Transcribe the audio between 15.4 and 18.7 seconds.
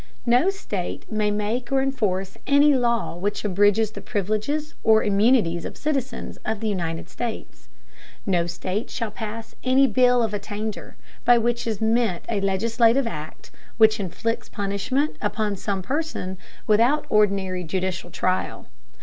some person without ordinary judicial trial.